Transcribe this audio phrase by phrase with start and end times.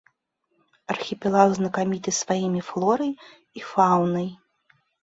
[0.93, 4.27] Архіпелаг знакаміты сваімі флорай і фаунай.